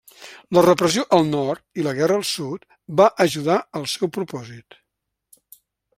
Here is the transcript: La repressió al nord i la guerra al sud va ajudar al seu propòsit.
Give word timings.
La 0.57 0.61
repressió 0.67 1.03
al 1.17 1.27
nord 1.33 1.81
i 1.83 1.85
la 1.87 1.93
guerra 1.99 2.17
al 2.21 2.25
sud 2.31 2.65
va 3.03 3.09
ajudar 3.27 3.59
al 3.81 3.89
seu 3.97 4.11
propòsit. 4.17 4.83